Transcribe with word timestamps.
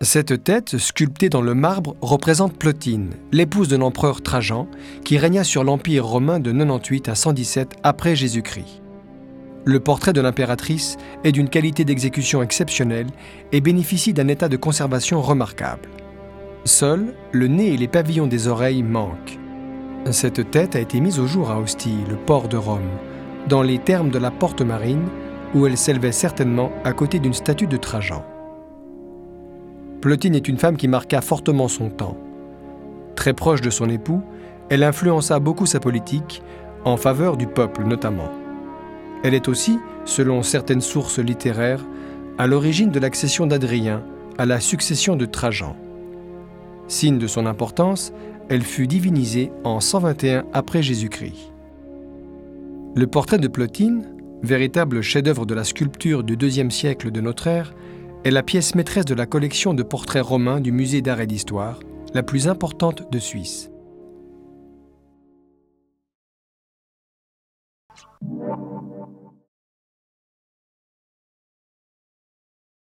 Cette 0.00 0.44
tête, 0.44 0.78
sculptée 0.78 1.28
dans 1.28 1.42
le 1.42 1.54
marbre, 1.54 1.96
représente 2.00 2.56
Plotine, 2.56 3.10
l'épouse 3.32 3.66
de 3.66 3.74
l'empereur 3.74 4.22
Trajan, 4.22 4.68
qui 5.04 5.18
régna 5.18 5.42
sur 5.42 5.64
l'Empire 5.64 6.06
romain 6.06 6.38
de 6.38 6.52
98 6.52 7.08
à 7.08 7.16
117 7.16 7.74
après 7.82 8.14
Jésus-Christ. 8.14 8.80
Le 9.64 9.80
portrait 9.80 10.12
de 10.12 10.20
l'impératrice 10.20 10.98
est 11.24 11.32
d'une 11.32 11.48
qualité 11.48 11.84
d'exécution 11.84 12.44
exceptionnelle 12.44 13.08
et 13.50 13.60
bénéficie 13.60 14.12
d'un 14.12 14.28
état 14.28 14.48
de 14.48 14.56
conservation 14.56 15.20
remarquable. 15.20 15.88
Seul, 16.64 17.12
le 17.32 17.48
nez 17.48 17.74
et 17.74 17.76
les 17.76 17.88
pavillons 17.88 18.28
des 18.28 18.46
oreilles 18.46 18.84
manquent. 18.84 19.36
Cette 20.12 20.48
tête 20.52 20.76
a 20.76 20.80
été 20.80 21.00
mise 21.00 21.18
au 21.18 21.26
jour 21.26 21.50
à 21.50 21.58
Ostie, 21.58 22.04
le 22.08 22.14
port 22.14 22.46
de 22.46 22.56
Rome, 22.56 22.88
dans 23.48 23.62
les 23.62 23.80
termes 23.80 24.10
de 24.10 24.18
la 24.20 24.30
porte 24.30 24.62
marine, 24.62 25.08
où 25.56 25.66
elle 25.66 25.76
s'élevait 25.76 26.12
certainement 26.12 26.70
à 26.84 26.92
côté 26.92 27.18
d'une 27.18 27.34
statue 27.34 27.66
de 27.66 27.76
Trajan. 27.76 28.24
Plotine 30.00 30.36
est 30.36 30.48
une 30.48 30.58
femme 30.58 30.76
qui 30.76 30.86
marqua 30.86 31.20
fortement 31.20 31.66
son 31.66 31.90
temps. 31.90 32.16
Très 33.16 33.32
proche 33.32 33.60
de 33.60 33.70
son 33.70 33.90
époux, 33.90 34.22
elle 34.68 34.84
influença 34.84 35.40
beaucoup 35.40 35.66
sa 35.66 35.80
politique, 35.80 36.42
en 36.84 36.96
faveur 36.96 37.36
du 37.36 37.48
peuple 37.48 37.82
notamment. 37.84 38.30
Elle 39.24 39.34
est 39.34 39.48
aussi, 39.48 39.78
selon 40.04 40.42
certaines 40.42 40.80
sources 40.80 41.18
littéraires, 41.18 41.84
à 42.38 42.46
l'origine 42.46 42.90
de 42.90 43.00
l'accession 43.00 43.46
d'Adrien 43.46 44.02
à 44.38 44.46
la 44.46 44.60
succession 44.60 45.16
de 45.16 45.26
Trajan. 45.26 45.74
Signe 46.86 47.18
de 47.18 47.26
son 47.26 47.44
importance, 47.46 48.12
elle 48.48 48.62
fut 48.62 48.86
divinisée 48.86 49.50
en 49.64 49.80
121 49.80 50.44
après 50.52 50.80
Jésus-Christ. 50.80 51.52
Le 52.94 53.06
portrait 53.08 53.38
de 53.38 53.48
Plotine, 53.48 54.06
véritable 54.42 55.02
chef-d'œuvre 55.02 55.44
de 55.44 55.54
la 55.54 55.64
sculpture 55.64 56.22
du 56.22 56.36
IIe 56.40 56.70
siècle 56.70 57.10
de 57.10 57.20
notre 57.20 57.48
ère, 57.48 57.74
est 58.24 58.30
la 58.30 58.42
pièce 58.42 58.74
maîtresse 58.74 59.04
de 59.04 59.14
la 59.14 59.26
collection 59.26 59.74
de 59.74 59.82
portraits 59.82 60.24
romains 60.24 60.60
du 60.60 60.72
Musée 60.72 61.02
d'art 61.02 61.20
et 61.20 61.26
d'histoire, 61.26 61.78
la 62.14 62.22
plus 62.22 62.48
importante 62.48 63.10
de 63.10 63.18
Suisse. 63.18 63.70